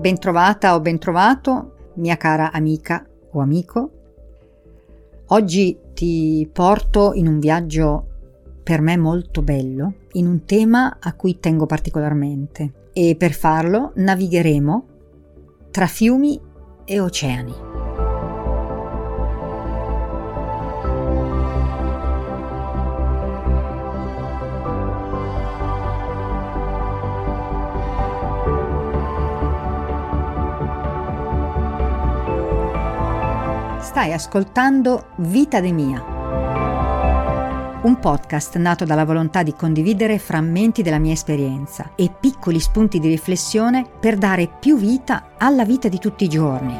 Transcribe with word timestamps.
Bentrovata 0.00 0.74
o 0.74 0.80
bentrovato, 0.80 1.92
mia 1.96 2.16
cara 2.16 2.52
amica 2.52 3.06
o 3.32 3.40
amico. 3.40 3.90
Oggi 5.26 5.78
ti 5.92 6.48
porto 6.50 7.12
in 7.12 7.26
un 7.26 7.38
viaggio 7.38 8.06
per 8.62 8.80
me 8.80 8.96
molto 8.96 9.42
bello, 9.42 9.92
in 10.12 10.26
un 10.26 10.46
tema 10.46 10.96
a 10.98 11.12
cui 11.12 11.38
tengo 11.38 11.66
particolarmente 11.66 12.88
e 12.94 13.14
per 13.14 13.32
farlo 13.32 13.92
navigheremo 13.96 14.86
tra 15.70 15.86
fiumi 15.86 16.40
e 16.86 16.98
oceani. 16.98 17.69
Stai 33.90 34.12
ascoltando 34.12 35.06
Vita 35.16 35.58
de 35.58 35.72
Mia, 35.72 36.00
un 37.82 37.98
podcast 38.00 38.56
nato 38.56 38.84
dalla 38.84 39.04
volontà 39.04 39.42
di 39.42 39.52
condividere 39.52 40.20
frammenti 40.20 40.82
della 40.82 41.00
mia 41.00 41.12
esperienza 41.12 41.90
e 41.96 42.08
piccoli 42.08 42.60
spunti 42.60 43.00
di 43.00 43.08
riflessione 43.08 43.84
per 43.98 44.16
dare 44.16 44.48
più 44.60 44.76
vita 44.76 45.30
alla 45.36 45.64
vita 45.64 45.88
di 45.88 45.98
tutti 45.98 46.22
i 46.22 46.28
giorni. 46.28 46.78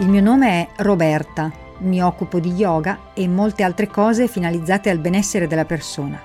Il 0.00 0.08
mio 0.08 0.20
nome 0.20 0.48
è 0.48 0.82
Roberta, 0.82 1.52
mi 1.78 2.02
occupo 2.02 2.40
di 2.40 2.50
yoga 2.50 3.12
e 3.14 3.28
molte 3.28 3.62
altre 3.62 3.86
cose 3.86 4.26
finalizzate 4.26 4.90
al 4.90 4.98
benessere 4.98 5.46
della 5.46 5.64
persona. 5.64 6.20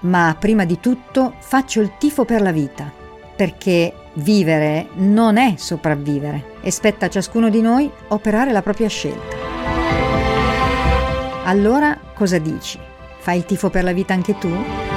Ma 0.00 0.36
prima 0.38 0.66
di 0.66 0.78
tutto 0.78 1.32
faccio 1.38 1.80
il 1.80 1.92
tifo 1.96 2.26
per 2.26 2.42
la 2.42 2.52
vita, 2.52 2.92
perché 3.34 3.94
Vivere 4.16 4.88
non 4.94 5.36
è 5.36 5.54
sopravvivere 5.56 6.52
e 6.60 6.70
spetta 6.70 7.06
a 7.06 7.08
ciascuno 7.08 7.48
di 7.48 7.60
noi 7.60 7.90
operare 8.08 8.52
la 8.52 8.62
propria 8.62 8.88
scelta. 8.88 9.36
Allora 11.44 11.98
cosa 12.14 12.38
dici? 12.38 12.78
Fai 13.18 13.38
il 13.38 13.44
tifo 13.44 13.70
per 13.70 13.82
la 13.82 13.92
vita 13.92 14.14
anche 14.14 14.38
tu? 14.38 14.93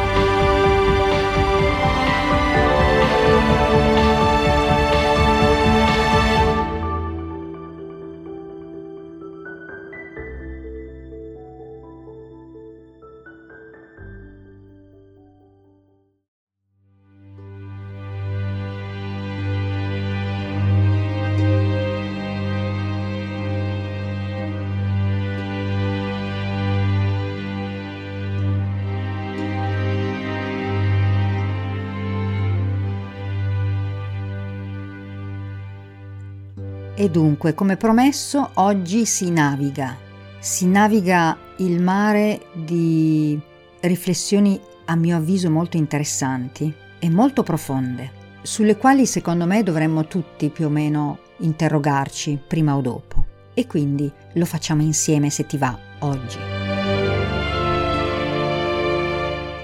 E 37.00 37.12
dunque, 37.12 37.54
come 37.54 37.78
promesso, 37.78 38.50
oggi 38.56 39.06
si 39.06 39.30
naviga. 39.30 39.96
Si 40.40 40.66
naviga 40.66 41.38
il 41.58 41.80
mare 41.80 42.48
di 42.54 43.40
riflessioni 43.82 44.60
a 44.86 44.96
mio 44.96 45.18
avviso 45.18 45.52
molto 45.52 45.78
interessanti 45.78 46.74
e 46.98 47.10
molto 47.12 47.44
profonde, 47.44 48.10
sulle 48.42 48.78
quali 48.78 49.06
secondo 49.06 49.46
me 49.46 49.62
dovremmo 49.62 50.08
tutti 50.08 50.50
più 50.50 50.66
o 50.66 50.70
meno 50.70 51.20
interrogarci 51.38 52.40
prima 52.48 52.76
o 52.76 52.82
dopo. 52.82 53.26
E 53.54 53.68
quindi 53.68 54.12
lo 54.34 54.46
facciamo 54.46 54.82
insieme 54.82 55.30
se 55.30 55.46
ti 55.46 55.58
va 55.58 55.78
oggi. 56.00 56.40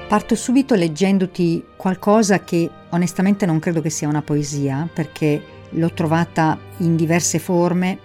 Parto 0.08 0.36
subito 0.36 0.76
leggendoti 0.76 1.66
qualcosa 1.76 2.44
che 2.44 2.70
onestamente 2.92 3.48
non 3.48 3.58
credo 3.58 3.82
che 3.82 3.90
sia 3.90 4.08
una 4.08 4.22
poesia, 4.22 4.88
perché 4.94 5.53
l'ho 5.74 5.92
trovata 5.94 6.58
in 6.78 6.96
diverse 6.96 7.40
forme, 7.40 8.00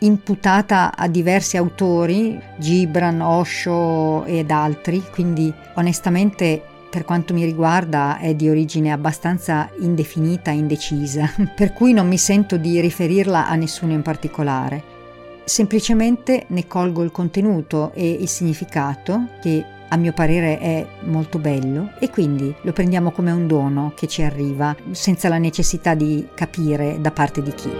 imputata 0.00 0.94
a 0.94 1.08
diversi 1.08 1.56
autori, 1.56 2.40
Gibran, 2.58 3.20
Osho 3.20 4.24
ed 4.24 4.50
altri, 4.50 5.02
quindi 5.10 5.52
onestamente 5.74 6.62
per 6.90 7.04
quanto 7.04 7.34
mi 7.34 7.44
riguarda 7.44 8.18
è 8.18 8.34
di 8.34 8.48
origine 8.48 8.92
abbastanza 8.92 9.68
indefinita 9.80 10.50
e 10.50 10.54
indecisa, 10.54 11.30
per 11.54 11.72
cui 11.72 11.92
non 11.92 12.08
mi 12.08 12.18
sento 12.18 12.56
di 12.56 12.80
riferirla 12.80 13.48
a 13.48 13.54
nessuno 13.54 13.92
in 13.92 14.02
particolare. 14.02 14.96
Semplicemente 15.44 16.44
ne 16.48 16.66
colgo 16.66 17.02
il 17.02 17.10
contenuto 17.10 17.92
e 17.94 18.10
il 18.10 18.28
significato 18.28 19.28
che 19.40 19.64
a 19.90 19.96
mio 19.96 20.12
parere 20.12 20.58
è 20.58 20.86
molto 21.04 21.38
bello 21.38 21.94
e 21.98 22.10
quindi 22.10 22.54
lo 22.62 22.72
prendiamo 22.72 23.10
come 23.10 23.30
un 23.30 23.46
dono 23.46 23.92
che 23.96 24.06
ci 24.06 24.22
arriva 24.22 24.76
senza 24.90 25.28
la 25.28 25.38
necessità 25.38 25.94
di 25.94 26.28
capire 26.34 27.00
da 27.00 27.10
parte 27.10 27.42
di 27.42 27.52
chi. 27.54 27.70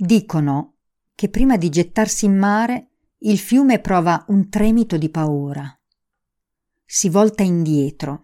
Dicono 0.00 0.74
che 1.16 1.28
prima 1.28 1.56
di 1.56 1.68
gettarsi 1.68 2.26
in 2.26 2.38
mare 2.38 2.90
il 3.22 3.38
fiume 3.38 3.80
prova 3.80 4.24
un 4.28 4.48
tremito 4.48 4.96
di 4.96 5.08
paura. 5.08 5.68
Si 6.84 7.08
volta 7.08 7.42
indietro 7.42 8.20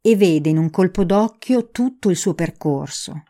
e 0.00 0.14
vede 0.14 0.50
in 0.50 0.58
un 0.58 0.70
colpo 0.70 1.02
d'occhio 1.02 1.72
tutto 1.72 2.08
il 2.10 2.16
suo 2.16 2.34
percorso 2.34 3.24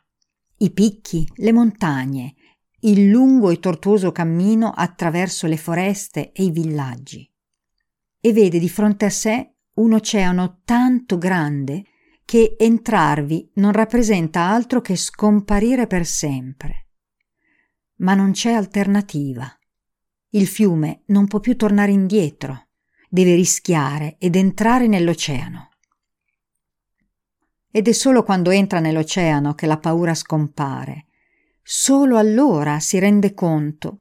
i 0.58 0.70
picchi, 0.70 1.28
le 1.36 1.52
montagne, 1.52 2.34
il 2.80 3.08
lungo 3.08 3.50
e 3.50 3.58
tortuoso 3.58 4.12
cammino 4.12 4.70
attraverso 4.70 5.46
le 5.46 5.56
foreste 5.56 6.32
e 6.32 6.44
i 6.44 6.50
villaggi. 6.50 7.30
E 8.20 8.32
vede 8.32 8.58
di 8.58 8.68
fronte 8.68 9.04
a 9.04 9.10
sé 9.10 9.54
un 9.74 9.92
oceano 9.92 10.60
tanto 10.64 11.18
grande 11.18 11.84
che 12.24 12.56
entrarvi 12.58 13.50
non 13.54 13.72
rappresenta 13.72 14.40
altro 14.42 14.80
che 14.80 14.96
scomparire 14.96 15.86
per 15.86 16.06
sempre. 16.06 16.88
Ma 17.96 18.14
non 18.14 18.32
c'è 18.32 18.52
alternativa. 18.52 19.46
Il 20.30 20.46
fiume 20.46 21.02
non 21.06 21.26
può 21.26 21.38
più 21.38 21.56
tornare 21.56 21.92
indietro, 21.92 22.68
deve 23.08 23.34
rischiare 23.34 24.16
ed 24.18 24.36
entrare 24.36 24.86
nell'oceano 24.86 25.68
ed 27.76 27.88
è 27.88 27.92
solo 27.92 28.22
quando 28.22 28.48
entra 28.48 28.80
nell'oceano 28.80 29.52
che 29.54 29.66
la 29.66 29.76
paura 29.76 30.14
scompare. 30.14 31.08
Solo 31.62 32.16
allora 32.16 32.80
si 32.80 32.98
rende 32.98 33.34
conto 33.34 33.98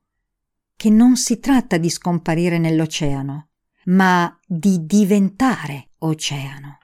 che 0.78 0.90
non 0.90 1.18
si 1.18 1.40
tratta 1.40 1.75
di 1.75 1.90
scomparire 1.90 2.58
nell'oceano, 2.58 3.50
ma 3.88 4.40
di 4.47 4.86
diventare 4.86 5.90
oceano. 5.97 6.78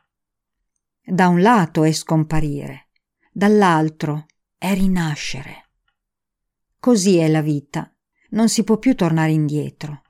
Da 1.02 1.30
un 1.30 1.40
lato 1.42 1.86
è 1.86 1.94
scomparire, 1.94 2.90
dall'altro 3.32 4.26
è 4.58 4.74
rinascere. 4.74 5.70
Così 6.78 7.20
è 7.20 7.30
la 7.30 7.42
vita, 7.42 7.90
non 8.32 8.50
si 8.50 8.66
può 8.66 8.78
più 8.78 8.96
tornare 8.96 9.32
indietro, 9.32 10.02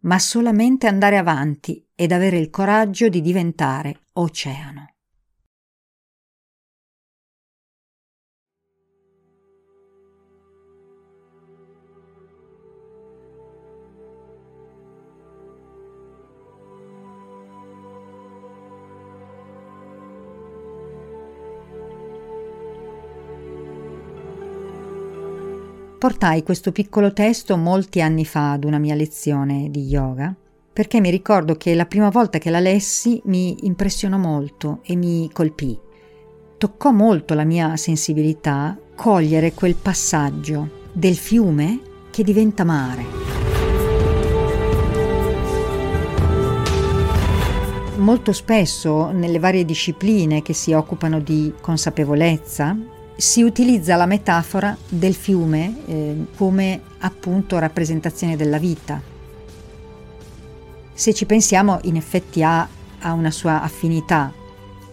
ma 0.00 0.18
solamente 0.18 0.88
andare 0.88 1.16
avanti 1.16 1.86
ed 1.94 2.10
avere 2.10 2.38
il 2.38 2.50
coraggio 2.50 3.08
di 3.08 3.20
diventare 3.20 4.00
oceano. 4.14 4.93
Portai 26.04 26.42
questo 26.42 26.70
piccolo 26.70 27.14
testo 27.14 27.56
molti 27.56 28.02
anni 28.02 28.26
fa 28.26 28.52
ad 28.52 28.64
una 28.64 28.76
mia 28.76 28.94
lezione 28.94 29.70
di 29.70 29.86
yoga 29.86 30.36
perché 30.70 31.00
mi 31.00 31.08
ricordo 31.08 31.54
che 31.54 31.74
la 31.74 31.86
prima 31.86 32.10
volta 32.10 32.36
che 32.36 32.50
la 32.50 32.60
lessi 32.60 33.22
mi 33.24 33.64
impressionò 33.64 34.18
molto 34.18 34.80
e 34.84 34.96
mi 34.96 35.30
colpì. 35.32 35.80
Toccò 36.58 36.90
molto 36.90 37.32
la 37.32 37.44
mia 37.44 37.78
sensibilità 37.78 38.78
cogliere 38.94 39.54
quel 39.54 39.76
passaggio 39.76 40.82
del 40.92 41.16
fiume 41.16 41.80
che 42.10 42.22
diventa 42.22 42.64
mare. 42.64 43.04
Molto 47.96 48.32
spesso 48.32 49.10
nelle 49.10 49.38
varie 49.38 49.64
discipline 49.64 50.42
che 50.42 50.52
si 50.52 50.74
occupano 50.74 51.18
di 51.18 51.54
consapevolezza 51.62 52.92
si 53.16 53.42
utilizza 53.42 53.96
la 53.96 54.06
metafora 54.06 54.76
del 54.88 55.14
fiume 55.14 55.76
eh, 55.86 56.26
come 56.36 56.80
appunto 56.98 57.58
rappresentazione 57.58 58.36
della 58.36 58.58
vita. 58.58 59.00
Se 60.92 61.14
ci 61.14 61.26
pensiamo, 61.26 61.78
in 61.82 61.96
effetti 61.96 62.42
ha, 62.42 62.66
ha 63.00 63.12
una 63.12 63.30
sua 63.30 63.62
affinità. 63.62 64.32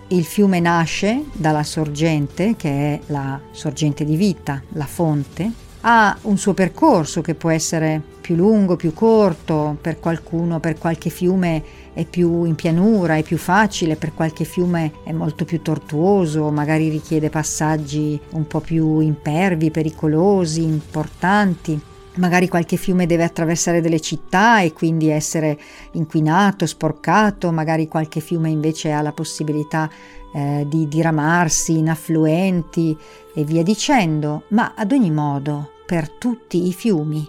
Il 0.07 0.25
fiume 0.25 0.59
nasce 0.59 1.23
dalla 1.33 1.63
sorgente, 1.63 2.55
che 2.55 2.69
è 2.69 2.99
la 3.07 3.39
sorgente 3.51 4.03
di 4.03 4.15
vita, 4.15 4.61
la 4.73 4.85
fonte, 4.85 5.51
ha 5.81 6.17
un 6.23 6.37
suo 6.37 6.53
percorso 6.53 7.21
che 7.21 7.33
può 7.33 7.49
essere 7.49 8.01
più 8.19 8.35
lungo, 8.35 8.75
più 8.75 8.93
corto, 8.93 9.77
per 9.79 9.99
qualcuno, 9.99 10.59
per 10.59 10.77
qualche 10.77 11.09
fiume 11.09 11.63
è 11.93 12.05
più 12.05 12.43
in 12.45 12.55
pianura, 12.55 13.17
è 13.17 13.23
più 13.23 13.37
facile, 13.37 13.95
per 13.95 14.13
qualche 14.13 14.45
fiume 14.45 14.93
è 15.03 15.11
molto 15.11 15.45
più 15.45 15.61
tortuoso, 15.61 16.49
magari 16.49 16.89
richiede 16.89 17.29
passaggi 17.29 18.19
un 18.31 18.47
po' 18.47 18.61
più 18.61 18.99
impervi, 18.99 19.71
pericolosi, 19.71 20.63
importanti. 20.63 21.79
Magari 22.15 22.49
qualche 22.49 22.75
fiume 22.75 23.05
deve 23.05 23.23
attraversare 23.23 23.79
delle 23.79 24.01
città 24.01 24.61
e 24.61 24.73
quindi 24.73 25.09
essere 25.09 25.57
inquinato, 25.93 26.65
sporcato, 26.65 27.51
magari 27.51 27.87
qualche 27.87 28.19
fiume 28.19 28.49
invece 28.49 28.91
ha 28.91 29.01
la 29.01 29.13
possibilità 29.13 29.89
eh, 30.33 30.65
di 30.67 30.87
diramarsi 30.87 31.77
in 31.77 31.89
affluenti 31.89 32.97
e 33.33 33.43
via 33.43 33.63
dicendo, 33.63 34.43
ma 34.49 34.73
ad 34.75 34.91
ogni 34.91 35.11
modo 35.11 35.71
per 35.85 36.09
tutti 36.09 36.67
i 36.67 36.73
fiumi 36.73 37.27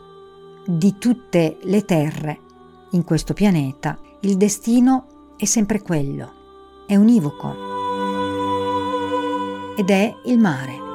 di 0.67 0.97
tutte 0.99 1.59
le 1.63 1.85
terre 1.85 2.39
in 2.91 3.05
questo 3.05 3.35
pianeta 3.35 3.99
il 4.25 4.37
destino 4.37 5.35
è 5.37 5.45
sempre 5.47 5.83
quello, 5.83 6.33
è 6.87 6.95
univoco 6.95 7.71
ed 9.77 9.91
è 9.91 10.15
il 10.27 10.39
mare. 10.39 10.91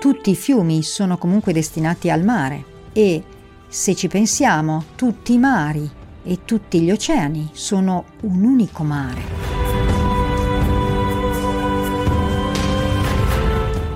Tutti 0.00 0.30
i 0.30 0.34
fiumi 0.34 0.82
sono 0.82 1.18
comunque 1.18 1.52
destinati 1.52 2.08
al 2.08 2.24
mare 2.24 2.64
e, 2.94 3.22
se 3.68 3.94
ci 3.94 4.08
pensiamo, 4.08 4.84
tutti 4.94 5.34
i 5.34 5.38
mari 5.38 5.86
e 6.22 6.38
tutti 6.46 6.80
gli 6.80 6.90
oceani 6.90 7.50
sono 7.52 8.04
un 8.22 8.42
unico 8.42 8.82
mare. 8.82 9.20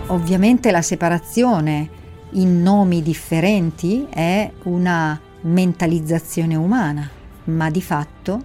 Ovviamente 0.09 0.71
la 0.71 0.83
separazione 0.83 1.89
in 2.33 2.61
nomi 2.61 3.01
differenti 3.01 4.07
è 4.11 4.51
una 4.65 5.19
mentalizzazione 5.43 6.55
umana, 6.55 7.09
ma 7.45 7.71
di 7.71 7.83
fatto 7.83 8.43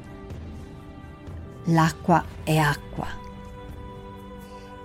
l'acqua 1.66 2.24
è 2.44 2.58
acqua. 2.58 3.08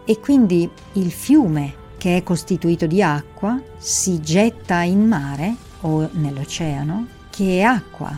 E 0.04 0.20
quindi 0.20 0.70
il 0.92 1.10
fiume 1.10 1.74
che 1.98 2.16
è 2.16 2.22
costituito 2.22 2.86
di 2.86 3.02
acqua 3.02 3.60
si 3.76 4.20
getta 4.20 4.82
in 4.82 5.06
mare 5.06 5.54
o 5.82 6.08
nell'oceano 6.12 7.06
che 7.30 7.58
è 7.58 7.62
acqua. 7.62 8.16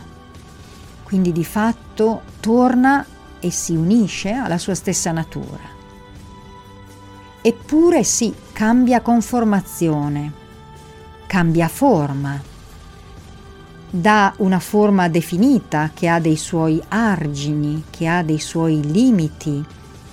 Quindi 1.03 1.31
di 1.31 1.43
fatto 1.43 2.21
torna 2.39 3.05
e 3.39 3.51
si 3.51 3.75
unisce 3.75 4.31
alla 4.31 4.57
sua 4.57 4.75
stessa 4.75 5.11
natura. 5.11 5.79
Eppure 7.41 8.03
sì, 8.03 8.33
cambia 8.53 9.01
conformazione, 9.01 10.31
cambia 11.25 11.67
forma, 11.67 12.39
dà 13.91 14.33
una 14.37 14.59
forma 14.59 15.09
definita 15.09 15.91
che 15.93 16.07
ha 16.07 16.19
dei 16.19 16.37
suoi 16.37 16.81
argini, 16.87 17.83
che 17.89 18.07
ha 18.07 18.23
dei 18.23 18.39
suoi 18.39 18.79
limiti, 18.89 19.63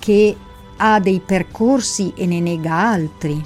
che 0.00 0.36
ha 0.76 0.98
dei 0.98 1.20
percorsi 1.20 2.12
e 2.16 2.26
ne 2.26 2.40
nega 2.40 2.74
altri. 2.74 3.42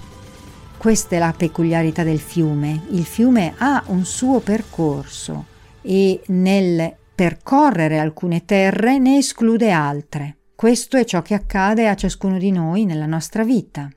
Questa 0.77 1.17
è 1.17 1.19
la 1.19 1.35
peculiarità 1.37 2.03
del 2.03 2.19
fiume. 2.19 2.87
Il 2.91 3.05
fiume 3.05 3.55
ha 3.59 3.85
un 3.89 4.05
suo 4.05 4.41
percorso 4.41 5.47
e 5.83 6.23
nel 6.29 6.97
percorrere 7.15 7.99
alcune 7.99 8.45
terre 8.45 8.99
ne 8.99 9.19
esclude 9.19 9.71
altre. 9.71 10.39
Questo 10.55 10.97
è 10.97 11.05
ciò 11.05 11.23
che 11.23 11.35
accade 11.35 11.89
a 11.89 11.95
ciascuno 11.95 12.39
di 12.39 12.51
noi 12.51 12.85
nella 12.85 13.07
nostra 13.07 13.45
vita. 13.45 13.89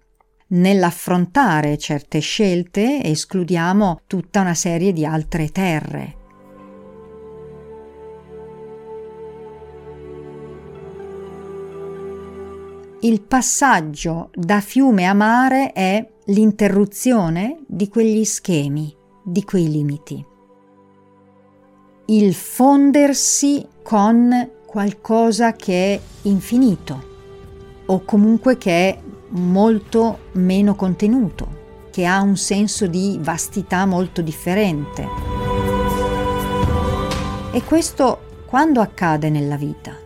Nell'affrontare 0.48 1.78
certe 1.78 2.20
scelte 2.20 3.04
escludiamo 3.04 4.02
tutta 4.06 4.42
una 4.42 4.54
serie 4.54 4.94
di 4.94 5.06
altre 5.06 5.50
terre, 5.50 6.25
il 13.06 13.22
passaggio 13.22 14.32
da 14.34 14.60
fiume 14.62 15.06
a 15.06 15.14
mare 15.14 15.74
è 15.74 16.04
l'interruzione 16.26 17.60
di 17.68 17.88
quegli 17.88 18.26
schemi, 18.26 18.92
di 19.24 19.44
quei 19.44 19.70
limiti. 19.70 20.26
Il 22.08 22.34
fondersi 22.34 23.64
con 23.84 24.50
qualcosa 24.66 25.54
che 25.54 25.94
è 25.94 26.00
infinito 26.24 27.14
o 27.86 28.04
comunque 28.04 28.58
che 28.58 28.90
è 28.90 29.00
molto 29.30 30.30
meno 30.34 30.74
contenuto, 30.74 31.88
che 31.92 32.08
ha 32.08 32.22
un 32.22 32.38
senso 32.38 32.88
di 32.88 33.20
vastità 33.22 33.86
molto 33.86 34.24
differente. 34.24 35.08
E 37.52 37.64
questo 37.64 38.20
quando 38.48 38.82
accade 38.82 39.30
nella 39.30 39.58
vita? 39.58 40.05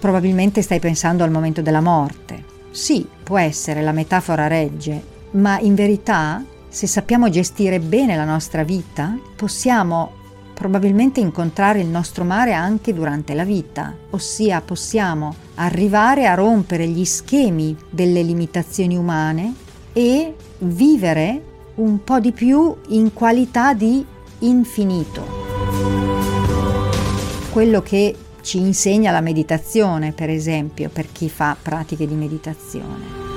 Probabilmente 0.00 0.62
stai 0.62 0.80
pensando 0.80 1.22
al 1.22 1.30
momento 1.30 1.60
della 1.60 1.82
morte. 1.82 2.42
Sì, 2.70 3.06
può 3.22 3.38
essere, 3.38 3.82
la 3.82 3.92
metafora 3.92 4.46
regge, 4.46 5.02
ma 5.32 5.60
in 5.60 5.74
verità, 5.74 6.42
se 6.68 6.86
sappiamo 6.86 7.28
gestire 7.28 7.78
bene 7.80 8.16
la 8.16 8.24
nostra 8.24 8.64
vita, 8.64 9.16
possiamo 9.36 10.12
probabilmente 10.54 11.20
incontrare 11.20 11.80
il 11.80 11.86
nostro 11.86 12.24
mare 12.24 12.52
anche 12.52 12.92
durante 12.92 13.34
la 13.34 13.44
vita, 13.44 13.94
ossia 14.10 14.60
possiamo 14.60 15.34
arrivare 15.56 16.26
a 16.26 16.34
rompere 16.34 16.86
gli 16.86 17.04
schemi 17.04 17.76
delle 17.88 18.22
limitazioni 18.22 18.96
umane 18.96 19.54
e 19.92 20.34
vivere 20.58 21.42
un 21.76 22.02
po' 22.04 22.20
di 22.20 22.32
più 22.32 22.74
in 22.88 23.12
qualità 23.12 23.74
di 23.74 24.04
infinito. 24.40 25.26
Quello 27.50 27.82
che 27.82 28.14
ci 28.40 28.58
insegna 28.58 29.10
la 29.10 29.20
meditazione, 29.20 30.12
per 30.12 30.30
esempio, 30.30 30.88
per 30.88 31.10
chi 31.10 31.28
fa 31.28 31.56
pratiche 31.60 32.06
di 32.06 32.14
meditazione. 32.14 33.28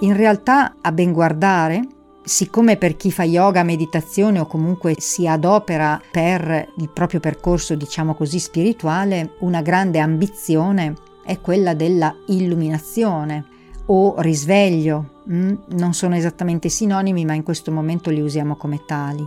In 0.00 0.16
realtà, 0.16 0.76
a 0.80 0.92
ben 0.92 1.12
guardare, 1.12 1.86
siccome 2.22 2.76
per 2.76 2.96
chi 2.96 3.10
fa 3.10 3.22
yoga, 3.24 3.62
meditazione 3.62 4.38
o 4.38 4.46
comunque 4.46 4.96
si 4.98 5.26
adopera 5.26 6.00
per 6.10 6.72
il 6.76 6.90
proprio 6.90 7.20
percorso, 7.20 7.74
diciamo 7.74 8.14
così, 8.14 8.38
spirituale, 8.38 9.36
una 9.40 9.62
grande 9.62 9.98
ambizione 9.98 10.94
è 11.24 11.40
quella 11.40 11.74
della 11.74 12.14
illuminazione 12.26 13.46
o 13.86 14.20
risveglio. 14.20 15.22
Mm? 15.30 15.54
Non 15.70 15.94
sono 15.94 16.16
esattamente 16.16 16.68
sinonimi, 16.68 17.24
ma 17.24 17.34
in 17.34 17.42
questo 17.42 17.70
momento 17.70 18.10
li 18.10 18.20
usiamo 18.20 18.56
come 18.56 18.82
tali. 18.84 19.24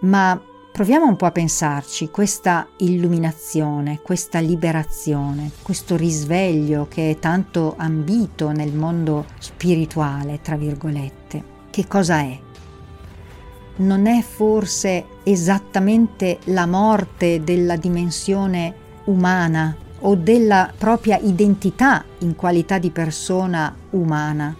Ma 0.00 0.38
Proviamo 0.74 1.06
un 1.06 1.14
po' 1.14 1.26
a 1.26 1.30
pensarci, 1.30 2.10
questa 2.10 2.66
illuminazione, 2.78 4.00
questa 4.02 4.40
liberazione, 4.40 5.52
questo 5.62 5.94
risveglio 5.94 6.88
che 6.88 7.10
è 7.10 7.18
tanto 7.20 7.74
ambito 7.76 8.50
nel 8.50 8.72
mondo 8.72 9.24
spirituale, 9.38 10.40
tra 10.42 10.56
virgolette, 10.56 11.44
che 11.70 11.86
cosa 11.86 12.18
è? 12.22 12.36
Non 13.76 14.06
è 14.06 14.20
forse 14.22 15.04
esattamente 15.22 16.40
la 16.46 16.66
morte 16.66 17.44
della 17.44 17.76
dimensione 17.76 18.74
umana 19.04 19.76
o 20.00 20.16
della 20.16 20.72
propria 20.76 21.18
identità 21.18 22.04
in 22.18 22.34
qualità 22.34 22.78
di 22.78 22.90
persona 22.90 23.72
umana, 23.90 24.52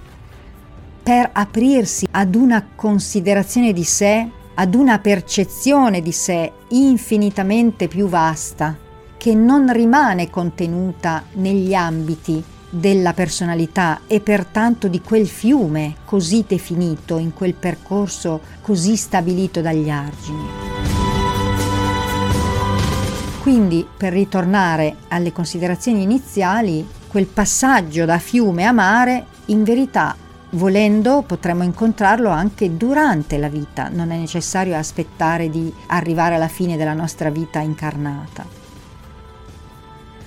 per 1.02 1.30
aprirsi 1.32 2.06
ad 2.08 2.36
una 2.36 2.64
considerazione 2.76 3.72
di 3.72 3.82
sé 3.82 4.42
ad 4.54 4.74
una 4.74 4.98
percezione 4.98 6.00
di 6.00 6.12
sé 6.12 6.52
infinitamente 6.68 7.88
più 7.88 8.06
vasta, 8.06 8.76
che 9.16 9.34
non 9.34 9.72
rimane 9.72 10.30
contenuta 10.30 11.24
negli 11.34 11.74
ambiti 11.74 12.42
della 12.68 13.12
personalità 13.12 14.00
e 14.06 14.20
pertanto 14.20 14.88
di 14.88 15.00
quel 15.00 15.28
fiume 15.28 15.96
così 16.04 16.44
definito 16.46 17.18
in 17.18 17.32
quel 17.32 17.54
percorso 17.54 18.40
così 18.60 18.96
stabilito 18.96 19.60
dagli 19.60 19.88
argini. 19.88 20.46
Quindi, 23.40 23.86
per 23.96 24.12
ritornare 24.12 24.96
alle 25.08 25.30
considerazioni 25.30 26.02
iniziali, 26.02 26.86
quel 27.06 27.26
passaggio 27.26 28.04
da 28.04 28.18
fiume 28.18 28.64
a 28.64 28.72
mare 28.72 29.26
in 29.46 29.62
verità 29.62 30.16
Volendo 30.54 31.22
potremmo 31.22 31.64
incontrarlo 31.64 32.28
anche 32.28 32.76
durante 32.76 33.38
la 33.38 33.48
vita, 33.48 33.88
non 33.88 34.12
è 34.12 34.16
necessario 34.16 34.76
aspettare 34.76 35.50
di 35.50 35.72
arrivare 35.88 36.36
alla 36.36 36.46
fine 36.46 36.76
della 36.76 36.92
nostra 36.92 37.28
vita 37.28 37.58
incarnata. 37.58 38.46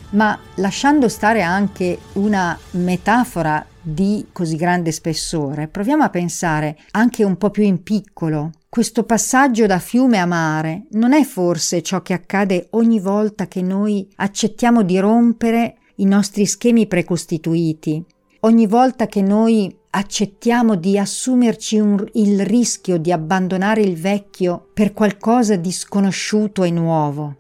Ma 0.09 0.37
lasciando 0.55 1.07
stare 1.07 1.43
anche 1.43 1.99
una 2.13 2.57
metafora 2.71 3.65
di 3.81 4.27
così 4.33 4.57
grande 4.57 4.91
spessore, 4.91 5.69
proviamo 5.69 6.03
a 6.03 6.09
pensare 6.09 6.77
anche 6.91 7.23
un 7.23 7.37
po' 7.37 7.49
più 7.49 7.63
in 7.63 7.81
piccolo. 7.81 8.51
Questo 8.67 9.03
passaggio 9.03 9.65
da 9.65 9.79
fiume 9.79 10.17
a 10.17 10.25
mare 10.25 10.87
non 10.91 11.13
è 11.13 11.23
forse 11.23 11.81
ciò 11.81 12.01
che 12.01 12.11
accade 12.11 12.67
ogni 12.71 12.99
volta 12.99 13.47
che 13.47 13.61
noi 13.61 14.05
accettiamo 14.17 14.83
di 14.83 14.99
rompere 14.99 15.77
i 15.95 16.05
nostri 16.05 16.45
schemi 16.45 16.85
precostituiti, 16.85 18.03
ogni 18.41 18.67
volta 18.67 19.07
che 19.07 19.21
noi 19.21 19.75
accettiamo 19.89 20.75
di 20.75 20.97
assumerci 20.97 21.79
un, 21.79 22.05
il 22.13 22.45
rischio 22.45 22.97
di 22.97 23.11
abbandonare 23.11 23.81
il 23.81 23.95
vecchio 23.99 24.69
per 24.73 24.93
qualcosa 24.93 25.55
di 25.55 25.71
sconosciuto 25.71 26.63
e 26.63 26.71
nuovo. 26.71 27.35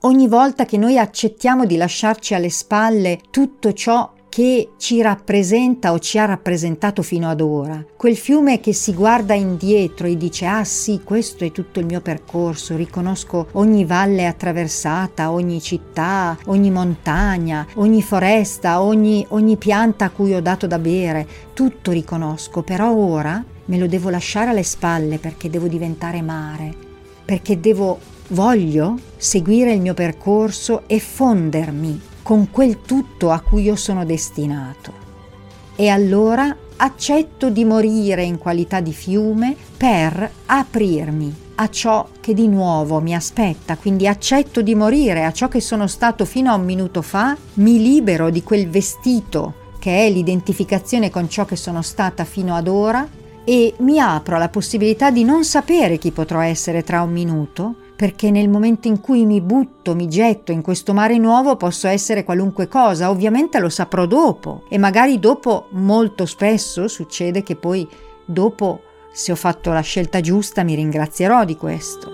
Ogni 0.00 0.26
volta 0.26 0.64
che 0.64 0.78
noi 0.78 0.98
accettiamo 0.98 1.64
di 1.64 1.76
lasciarci 1.76 2.34
alle 2.34 2.50
spalle 2.50 3.20
tutto 3.30 3.72
ciò 3.72 4.12
che 4.32 4.70
ci 4.78 5.02
rappresenta 5.02 5.92
o 5.92 5.98
ci 5.98 6.16
ha 6.16 6.24
rappresentato 6.24 7.02
fino 7.02 7.28
ad 7.28 7.42
ora, 7.42 7.84
quel 7.98 8.16
fiume 8.16 8.60
che 8.60 8.72
si 8.72 8.94
guarda 8.94 9.34
indietro 9.34 10.06
e 10.06 10.16
dice 10.16 10.46
ah 10.46 10.64
sì, 10.64 11.02
questo 11.04 11.44
è 11.44 11.52
tutto 11.52 11.80
il 11.80 11.84
mio 11.84 12.00
percorso, 12.00 12.74
riconosco 12.74 13.48
ogni 13.52 13.84
valle 13.84 14.24
attraversata, 14.24 15.30
ogni 15.30 15.60
città, 15.60 16.38
ogni 16.46 16.70
montagna, 16.70 17.66
ogni 17.74 18.00
foresta, 18.00 18.80
ogni, 18.80 19.22
ogni 19.28 19.58
pianta 19.58 20.06
a 20.06 20.10
cui 20.10 20.32
ho 20.32 20.40
dato 20.40 20.66
da 20.66 20.78
bere, 20.78 21.26
tutto 21.52 21.90
riconosco, 21.90 22.62
però 22.62 22.90
ora 22.90 23.44
me 23.66 23.76
lo 23.76 23.86
devo 23.86 24.08
lasciare 24.08 24.48
alle 24.48 24.62
spalle 24.62 25.18
perché 25.18 25.50
devo 25.50 25.66
diventare 25.66 26.22
mare, 26.22 26.74
perché 27.22 27.60
devo, 27.60 27.98
voglio 28.28 28.98
seguire 29.14 29.74
il 29.74 29.82
mio 29.82 29.92
percorso 29.92 30.84
e 30.86 30.98
fondermi 31.00 32.10
con 32.22 32.50
quel 32.50 32.82
tutto 32.82 33.30
a 33.30 33.40
cui 33.40 33.62
io 33.62 33.76
sono 33.76 34.04
destinato. 34.04 34.92
E 35.74 35.88
allora 35.88 36.56
accetto 36.76 37.50
di 37.50 37.64
morire 37.64 38.22
in 38.22 38.38
qualità 38.38 38.80
di 38.80 38.92
fiume 38.92 39.56
per 39.76 40.30
aprirmi 40.46 41.40
a 41.56 41.68
ciò 41.68 42.08
che 42.20 42.34
di 42.34 42.48
nuovo 42.48 43.00
mi 43.00 43.14
aspetta, 43.14 43.76
quindi 43.76 44.08
accetto 44.08 44.62
di 44.62 44.74
morire 44.74 45.24
a 45.24 45.32
ciò 45.32 45.48
che 45.48 45.60
sono 45.60 45.86
stato 45.86 46.24
fino 46.24 46.50
a 46.50 46.56
un 46.56 46.64
minuto 46.64 47.02
fa, 47.02 47.36
mi 47.54 47.80
libero 47.80 48.30
di 48.30 48.42
quel 48.42 48.68
vestito 48.68 49.60
che 49.78 50.06
è 50.06 50.10
l'identificazione 50.10 51.10
con 51.10 51.28
ciò 51.28 51.44
che 51.44 51.56
sono 51.56 51.82
stata 51.82 52.24
fino 52.24 52.54
ad 52.54 52.68
ora 52.68 53.06
e 53.44 53.74
mi 53.78 53.98
apro 53.98 54.36
alla 54.36 54.48
possibilità 54.48 55.10
di 55.10 55.24
non 55.24 55.44
sapere 55.44 55.98
chi 55.98 56.12
potrò 56.12 56.40
essere 56.40 56.84
tra 56.84 57.02
un 57.02 57.10
minuto, 57.10 57.74
perché 58.02 58.32
nel 58.32 58.48
momento 58.48 58.88
in 58.88 59.00
cui 59.00 59.24
mi 59.24 59.40
butto, 59.40 59.94
mi 59.94 60.08
getto 60.08 60.50
in 60.50 60.60
questo 60.60 60.92
mare 60.92 61.18
nuovo 61.18 61.54
posso 61.54 61.86
essere 61.86 62.24
qualunque 62.24 62.66
cosa, 62.66 63.10
ovviamente 63.10 63.60
lo 63.60 63.68
saprò 63.68 64.06
dopo. 64.06 64.64
E 64.68 64.76
magari 64.76 65.20
dopo 65.20 65.68
molto 65.70 66.26
spesso 66.26 66.88
succede 66.88 67.44
che 67.44 67.54
poi 67.54 67.88
dopo 68.24 68.80
se 69.12 69.30
ho 69.30 69.36
fatto 69.36 69.70
la 69.70 69.82
scelta 69.82 70.20
giusta 70.20 70.64
mi 70.64 70.74
ringrazierò 70.74 71.44
di 71.44 71.56
questo. 71.56 72.10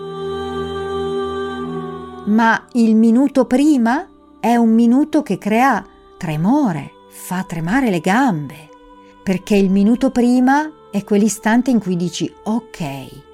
Ma 2.26 2.66
il 2.72 2.94
minuto 2.94 3.46
prima 3.46 4.06
è 4.40 4.56
un 4.56 4.74
minuto 4.74 5.22
che 5.22 5.38
crea 5.38 5.82
tremore, 6.18 6.90
fa 7.08 7.44
tremare 7.44 7.88
le 7.88 8.00
gambe, 8.00 8.68
perché 9.22 9.56
il 9.56 9.70
minuto 9.70 10.10
prima 10.10 10.70
è 10.90 11.02
quell'istante 11.02 11.70
in 11.70 11.80
cui 11.80 11.96
dici 11.96 12.30
ok, 12.42 13.27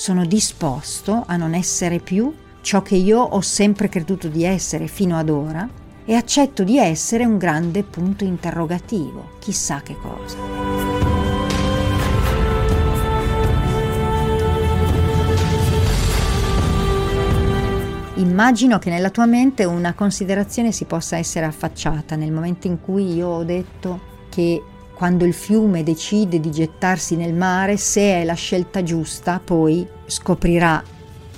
sono 0.00 0.24
disposto 0.24 1.24
a 1.26 1.36
non 1.36 1.54
essere 1.54 1.98
più 1.98 2.32
ciò 2.60 2.82
che 2.82 2.94
io 2.94 3.18
ho 3.18 3.40
sempre 3.40 3.88
creduto 3.88 4.28
di 4.28 4.44
essere 4.44 4.86
fino 4.86 5.18
ad 5.18 5.28
ora 5.28 5.68
e 6.04 6.14
accetto 6.14 6.62
di 6.62 6.78
essere 6.78 7.24
un 7.24 7.36
grande 7.36 7.82
punto 7.82 8.22
interrogativo, 8.22 9.30
chissà 9.40 9.80
che 9.82 9.96
cosa. 10.00 10.36
Immagino 18.14 18.78
che 18.78 18.90
nella 18.90 19.10
tua 19.10 19.26
mente 19.26 19.64
una 19.64 19.94
considerazione 19.94 20.70
si 20.70 20.84
possa 20.84 21.16
essere 21.16 21.44
affacciata 21.44 22.14
nel 22.14 22.30
momento 22.30 22.68
in 22.68 22.80
cui 22.80 23.14
io 23.14 23.26
ho 23.26 23.42
detto 23.42 24.00
che 24.28 24.62
quando 24.98 25.24
il 25.24 25.32
fiume 25.32 25.84
decide 25.84 26.40
di 26.40 26.50
gettarsi 26.50 27.14
nel 27.14 27.32
mare, 27.32 27.76
se 27.76 28.00
è 28.00 28.24
la 28.24 28.34
scelta 28.34 28.82
giusta, 28.82 29.40
poi 29.42 29.86
scoprirà 30.06 30.82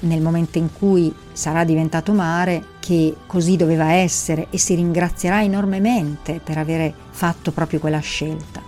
nel 0.01 0.23
momento 0.23 0.57
in 0.57 0.73
cui 0.73 1.15
sarà 1.31 1.63
diventato 1.65 2.15
mare 2.15 2.65
che 2.81 3.15
così 3.27 3.57
doveva 3.59 3.93
essere 3.93 4.47
e 4.49 4.57
si 4.57 4.75
ringrazierà 4.77 5.43
enormemente 5.43 6.41
per 6.43 6.57
avere 6.57 6.95
fatto 7.11 7.53
proprio 7.53 7.81
quella 7.81 7.99
scelta. 7.99 8.63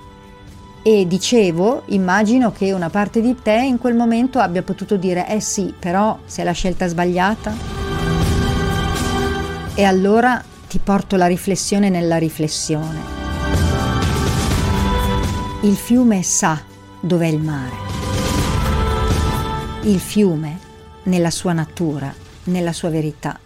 E 0.83 1.07
dicevo, 1.07 1.85
immagino 1.87 2.53
che 2.53 2.73
una 2.73 2.91
parte 2.91 3.23
di 3.23 3.35
te 3.41 3.63
in 3.63 3.79
quel 3.79 3.95
momento 3.95 4.41
abbia 4.41 4.63
potuto 4.63 4.97
dire 4.97 5.27
eh 5.27 5.41
sì, 5.41 5.73
però 5.79 6.19
se 6.27 6.43
è 6.43 6.45
la 6.45 6.53
scelta 6.53 6.87
sbagliata. 6.87 7.55
E 9.75 9.85
allora 9.85 10.45
ti 10.69 10.79
porto 10.81 11.17
la 11.17 11.27
riflessione 11.27 11.89
nella 11.89 12.19
riflessione. 12.19 13.22
Il 15.65 15.77
fiume 15.77 16.25
sa 16.25 16.61
dov'è 17.01 17.29
il 17.29 17.39
mare. 17.39 17.77
Il 19.85 20.01
fiume, 20.01 20.59
nella 21.05 21.31
sua 21.31 21.53
natura, 21.53 22.13
nella 22.47 22.73
sua 22.73 22.89
verità, 22.89 23.39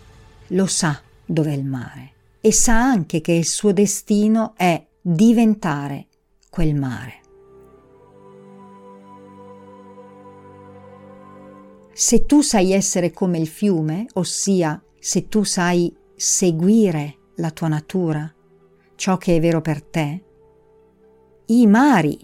lo 0.49 0.65
sa 0.65 0.99
dov'è 1.27 1.53
il 1.53 1.67
mare 1.67 2.13
e 2.41 2.53
sa 2.53 2.81
anche 2.81 3.21
che 3.21 3.33
il 3.33 3.45
suo 3.45 3.75
destino 3.75 4.55
è 4.57 4.83
diventare 4.99 6.07
quel 6.49 6.75
mare. 6.75 7.21
Se 11.93 12.25
tu 12.25 12.41
sai 12.41 12.73
essere 12.73 13.11
come 13.11 13.37
il 13.37 13.47
fiume, 13.47 14.07
ossia 14.15 14.83
se 14.99 15.29
tu 15.29 15.45
sai 15.45 15.95
seguire 16.15 17.19
la 17.35 17.51
tua 17.51 17.69
natura, 17.69 18.35
ciò 18.95 19.19
che 19.19 19.37
è 19.37 19.41
vero 19.41 19.61
per 19.61 19.83
te, 19.83 20.26
i 21.49 21.67
mari 21.69 22.19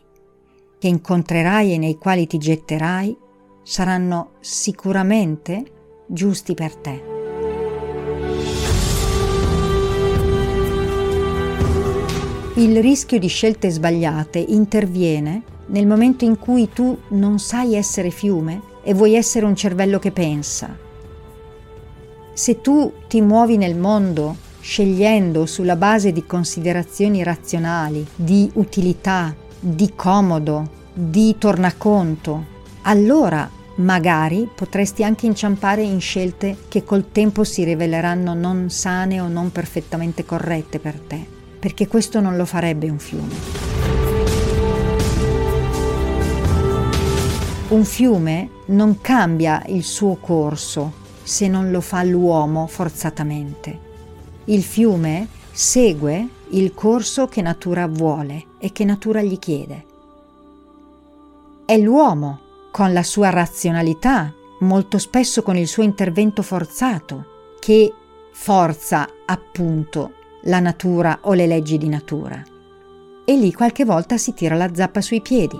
che 0.79 0.88
incontrerai 0.88 1.75
e 1.75 1.79
nei 1.79 1.97
quali 1.97 2.26
ti 2.26 2.38
getterai 2.38 3.17
saranno 3.62 4.33
sicuramente 4.41 5.64
giusti 6.07 6.55
per 6.55 6.75
te. 6.75 7.02
Il 12.57 12.83
rischio 12.83 13.21
di 13.21 13.29
scelte 13.29 13.71
sbagliate 13.71 14.41
interviene 14.41 15.43
nel 15.67 15.87
momento 15.87 16.25
in 16.25 16.37
cui 16.37 16.69
tu 16.73 16.99
non 17.11 17.38
sai 17.38 17.76
essere 17.76 18.11
fiume 18.11 18.61
e 18.83 18.93
vuoi 18.93 19.14
essere 19.14 19.47
un 19.47 19.55
cervello 19.55 20.00
che 20.00 20.11
pensa. 20.11 20.76
Se 22.33 22.61
tu 22.61 22.93
ti 23.07 23.21
muovi 23.21 23.57
nel 23.57 23.76
mondo 23.76 24.50
scegliendo 24.62 25.45
sulla 25.45 25.75
base 25.75 26.12
di 26.12 26.25
considerazioni 26.25 27.25
razionali, 27.25 28.07
di 28.14 28.49
utilità, 28.54 29.35
di 29.59 29.92
comodo, 29.95 30.71
di 30.95 31.35
tornaconto, 31.37 32.47
allora 32.83 33.50
magari 33.76 34.49
potresti 34.54 35.02
anche 35.02 35.26
inciampare 35.26 35.83
in 35.83 36.00
scelte 36.00 36.57
che 36.69 36.85
col 36.85 37.11
tempo 37.11 37.42
si 37.42 37.64
riveleranno 37.64 38.35
non 38.35 38.71
sane 38.71 39.21
o 39.21 39.26
non 39.26 39.50
perfettamente 39.50 40.25
corrette 40.25 40.78
per 40.78 40.99
te, 41.00 41.26
perché 41.59 41.88
questo 41.88 42.21
non 42.21 42.37
lo 42.37 42.45
farebbe 42.45 42.88
un 42.88 42.99
fiume. 42.99 43.35
Un 47.69 47.85
fiume 47.85 48.49
non 48.66 49.00
cambia 49.00 49.62
il 49.66 49.83
suo 49.83 50.16
corso 50.16 51.00
se 51.23 51.49
non 51.49 51.71
lo 51.71 51.81
fa 51.81 52.04
l'uomo 52.04 52.66
forzatamente 52.66 53.90
il 54.46 54.62
fiume 54.62 55.28
segue 55.52 56.28
il 56.50 56.75
corso 56.75 57.26
che 57.26 57.42
natura 57.42 57.87
vuole 57.87 58.46
e 58.58 58.72
che 58.72 58.84
natura 58.84 59.22
gli 59.22 59.38
chiede. 59.38 59.87
È 61.64 61.78
l'uomo, 61.78 62.40
con 62.70 62.92
la 62.92 63.02
sua 63.02 63.30
razionalità, 63.30 64.32
molto 64.61 64.99
spesso 64.99 65.42
con 65.42 65.56
il 65.56 65.68
suo 65.68 65.82
intervento 65.82 66.42
forzato, 66.42 67.26
che 67.61 67.92
forza 68.32 69.08
appunto 69.26 70.12
la 70.42 70.58
natura 70.58 71.20
o 71.22 71.34
le 71.34 71.46
leggi 71.46 71.78
di 71.78 71.88
natura. 71.88 72.42
E 73.25 73.37
lì 73.37 73.52
qualche 73.52 73.84
volta 73.84 74.16
si 74.16 74.34
tira 74.34 74.56
la 74.56 74.75
zappa 74.75 75.00
sui 75.00 75.20
piedi. 75.20 75.58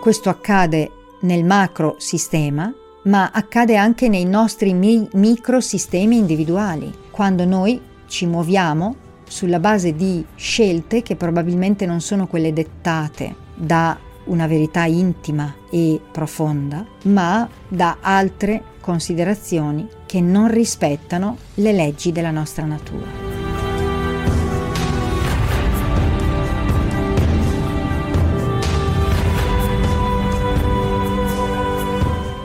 Questo 0.00 0.28
accade 0.28 0.90
nel 1.20 1.44
macro 1.44 1.96
sistema 1.98 2.72
ma 3.02 3.30
accade 3.32 3.76
anche 3.76 4.08
nei 4.08 4.24
nostri 4.24 4.72
mi- 4.72 5.08
microsistemi 5.12 6.16
individuali, 6.16 6.92
quando 7.10 7.44
noi 7.44 7.80
ci 8.06 8.26
muoviamo 8.26 9.06
sulla 9.28 9.60
base 9.60 9.94
di 9.94 10.24
scelte 10.34 11.02
che 11.02 11.16
probabilmente 11.16 11.86
non 11.86 12.00
sono 12.00 12.26
quelle 12.26 12.52
dettate 12.52 13.34
da 13.54 13.98
una 14.24 14.46
verità 14.46 14.84
intima 14.84 15.54
e 15.70 16.00
profonda, 16.10 16.84
ma 17.04 17.48
da 17.66 17.98
altre 18.00 18.62
considerazioni 18.80 19.88
che 20.06 20.20
non 20.20 20.48
rispettano 20.48 21.36
le 21.54 21.72
leggi 21.72 22.12
della 22.12 22.30
nostra 22.30 22.64
natura. 22.64 23.27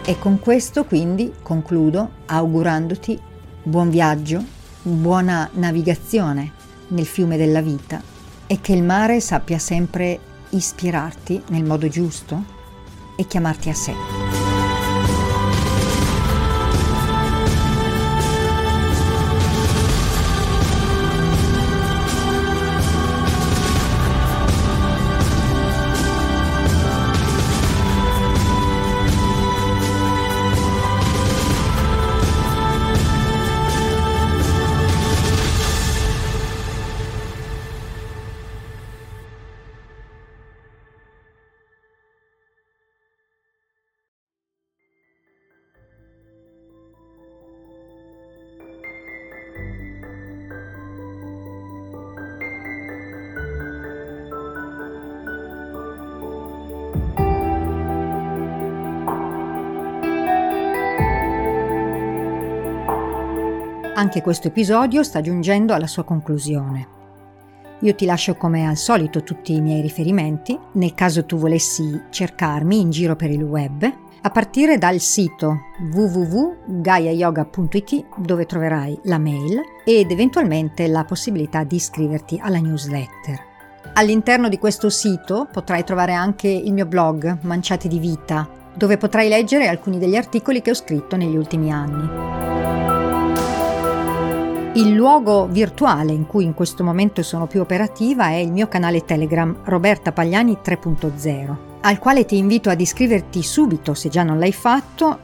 E 0.06 0.20
con 0.20 0.40
questo 0.40 0.84
quindi 0.84 1.32
concludo 1.42 2.10
augurandoti 2.26 3.18
buon 3.64 3.90
viaggio, 3.90 4.44
buona 4.82 5.50
navigazione 5.54 6.52
nel 6.90 7.06
fiume 7.06 7.38
della 7.38 7.62
vita 7.62 8.02
e 8.46 8.60
che 8.60 8.74
il 8.74 8.84
mare 8.84 9.22
sappia 9.22 9.58
sempre 9.58 10.20
ispirarti 10.50 11.44
nel 11.48 11.64
modo 11.64 11.88
giusto 11.88 12.44
e 13.16 13.26
chiamarti 13.26 13.70
a 13.70 13.74
sé. 13.74 14.43
Anche 64.04 64.22
questo 64.22 64.50
episodio 64.50 65.02
sta 65.02 65.22
giungendo 65.22 65.74
alla 65.74 65.88
sua 65.88 66.04
conclusione. 66.04 66.88
Io 67.80 67.96
ti 67.96 68.04
lascio 68.04 68.36
come 68.36 68.68
al 68.68 68.76
solito 68.76 69.24
tutti 69.24 69.54
i 69.54 69.62
miei 69.62 69.82
riferimenti, 69.82 70.60
nel 70.74 70.94
caso 70.94 71.24
tu 71.24 71.38
volessi 71.38 72.02
cercarmi 72.10 72.82
in 72.82 72.90
giro 72.90 73.16
per 73.16 73.30
il 73.30 73.44
web, 73.44 73.90
a 74.22 74.30
partire 74.30 74.78
dal 74.78 75.00
sito 75.00 75.58
www.gaiayoga.it 75.94 78.06
dove 78.18 78.46
troverai 78.46 79.00
la 79.04 79.20
mail 79.20 79.62
ed 79.86 80.12
eventualmente 80.12 80.86
la 80.88 81.06
possibilità 81.06 81.64
di 81.64 81.78
iscriverti 81.78 82.38
alla 82.44 82.60
newsletter. 82.60 83.40
All'interno 83.94 84.50
di 84.50 84.60
questo 84.60 84.90
sito 84.90 85.48
potrai 85.50 85.86
trovare 85.86 86.12
anche 86.12 86.50
il 86.50 86.74
mio 86.74 86.88
blog 86.88 87.38
Manciati 87.44 87.88
di 87.88 88.00
Vita, 88.00 88.50
dove 88.76 88.98
potrai 88.98 89.30
leggere 89.30 89.70
alcuni 89.70 89.98
degli 89.98 90.18
articoli 90.18 90.62
che 90.62 90.72
ho 90.72 90.76
scritto 90.76 91.16
negli 91.16 91.38
ultimi 91.38 91.72
anni. 91.72 92.92
Il 94.76 94.96
luogo 94.96 95.46
virtuale 95.46 96.14
in 96.14 96.26
cui 96.26 96.46
in 96.46 96.56
questo 96.56 96.84
momento 96.84 97.22
sono 97.22 97.46
più 97.46 97.62
operativa 97.62 98.30
è 98.30 98.38
il 98.38 98.52
mio 98.52 98.68
canale 98.68 99.06
Telegram 99.06 99.56
Roberta 99.66 100.12
Pagliani 100.12 100.58
3.0, 100.66 101.56
al 101.82 102.00
quale 102.00 102.26
ti 102.26 102.38
invito 102.38 102.72
ad 102.72 102.82
iscriverti 102.82 103.44
subito 103.44 103.94
se 103.94 104.10
già 104.10 104.24
non 104.24 104.40
l'hai 104.40 104.52
fatto, 104.52 105.20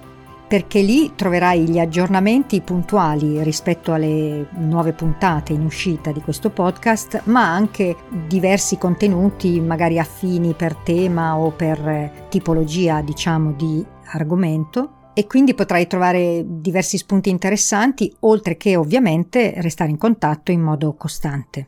perché 0.48 0.82
lì 0.82 1.14
troverai 1.16 1.68
gli 1.68 1.80
aggiornamenti 1.80 2.62
puntuali 2.62 3.42
rispetto 3.42 3.92
alle 3.92 4.50
nuove 4.52 4.94
puntate 4.94 5.52
in 5.54 5.66
uscita 5.66 6.12
di 6.12 6.22
questo 6.22 6.52
podcast, 6.52 7.22
ma 7.24 7.52
anche 7.52 7.96
diversi 8.28 8.78
contenuti 8.78 9.60
magari 9.62 9.98
affini 9.98 10.54
per 10.54 10.76
tema 10.76 11.36
o 11.40 11.50
per 11.50 12.28
tipologia, 12.30 13.02
diciamo, 13.02 13.54
di 13.54 13.84
argomento 14.12 14.98
e 15.20 15.28
quindi 15.28 15.54
potrai 15.54 15.86
trovare 15.86 16.46
diversi 16.48 16.98
spunti 16.98 17.30
interessanti, 17.30 18.10
oltre 18.22 18.56
che 18.56 18.78
ovviamente 18.78 19.52
restare 19.58 19.90
in 19.90 19.98
contatto 19.98 20.54
in 20.54 20.62
modo 20.62 20.96
costante. 20.96 21.68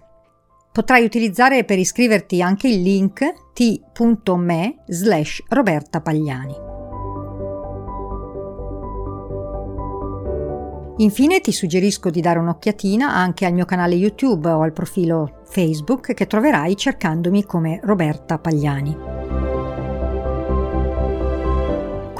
Potrai 0.72 1.04
utilizzare 1.04 1.66
per 1.66 1.78
iscriverti 1.78 2.42
anche 2.42 2.70
il 2.70 2.82
link 2.82 3.52
t.me 3.54 4.84
slash 4.88 5.44
Roberta 5.50 6.00
Pagliani. 6.00 6.56
Infine 11.00 11.42
ti 11.42 11.52
suggerisco 11.52 12.10
di 12.10 12.22
dare 12.22 12.40
un'occhiatina 12.40 13.14
anche 13.14 13.46
al 13.46 13.52
mio 13.52 13.66
canale 13.66 13.96
YouTube 13.96 14.50
o 14.50 14.62
al 14.62 14.72
profilo 14.72 15.42
Facebook 15.44 16.14
che 16.14 16.26
troverai 16.26 16.78
cercandomi 16.78 17.44
come 17.44 17.82
Roberta 17.84 18.38
Pagliani. 18.38 19.11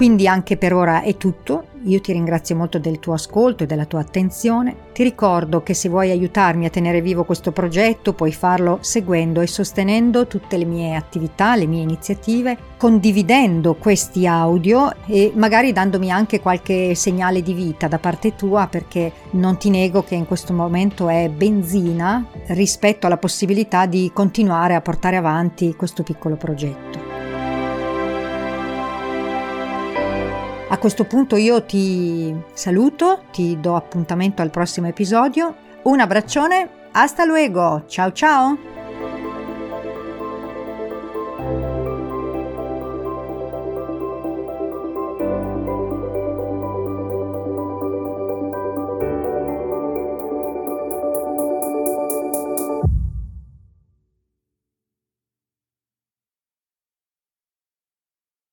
Quindi 0.02 0.28
anche 0.28 0.58
per 0.58 0.74
ora 0.74 1.04
è 1.04 1.16
tutto, 1.16 1.66
io 1.84 2.02
ti 2.02 2.12
ringrazio 2.12 2.56
molto 2.56 2.80
del 2.80 2.98
tuo 2.98 3.14
ascolto 3.14 3.64
e 3.64 3.68
della 3.68 3.86
tua 3.86 4.00
attenzione, 4.00 4.76
ti 4.94 5.04
ricordo 5.04 5.62
che 5.62 5.76
se 5.76 5.90
vuoi 5.90 6.10
aiutarmi 6.10 6.66
a 6.66 6.72
tenere 6.72 7.02
vivo 7.02 7.24
questo 7.24 7.52
progetto 7.52 8.14
puoi 8.14 8.32
farlo 8.32 8.80
seguendo 8.82 9.42
e 9.42 9.46
sostenendo 9.46 10.26
tutte 10.26 10.58
le 10.58 10.66
mie 10.66 10.96
attività, 10.96 11.56
le 11.56 11.68
mie 11.68 11.84
iniziative, 11.84 12.58
condividendo 12.78 13.76
questi 13.76 14.26
audio 14.26 14.92
e 15.06 15.34
magari 15.36 15.72
dandomi 15.72 16.10
anche 16.10 16.40
qualche 16.40 16.96
segnale 16.96 17.44
di 17.44 17.54
vita 17.54 17.88
da 17.88 18.00
parte 18.00 18.34
tua 18.34 18.66
perché 18.66 19.12
non 19.34 19.58
ti 19.58 19.70
nego 19.70 20.02
che 20.02 20.16
in 20.16 20.26
questo 20.26 20.52
momento 20.52 21.10
è 21.10 21.30
benzina 21.30 22.26
rispetto 22.48 23.06
alla 23.06 23.18
possibilità 23.18 23.86
di 23.86 24.10
continuare 24.12 24.74
a 24.74 24.82
portare 24.82 25.18
avanti 25.18 25.76
questo 25.76 26.02
piccolo 26.02 26.38
progetto. 26.38 27.11
A 30.72 30.78
questo 30.78 31.04
punto 31.04 31.36
io 31.36 31.66
ti 31.66 32.34
saluto, 32.54 33.24
ti 33.34 33.58
do 33.60 33.76
appuntamento 33.76 34.42
al 34.42 34.52
prossimo 34.52 34.88
episodio. 34.88 35.54
Un 35.84 36.00
abbraccione, 36.00 36.88
hasta 36.92 37.26
luego, 37.26 37.84
ciao 37.88 38.14
ciao! 38.14 38.81